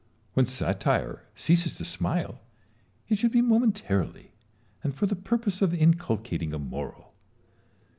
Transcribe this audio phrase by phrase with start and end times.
[0.33, 2.41] When satire ceases to smile,
[3.07, 4.31] it should be momentarily,
[4.83, 7.13] and for the purpose of inculcating a moral.